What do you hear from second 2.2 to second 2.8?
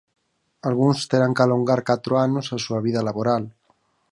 anos a súa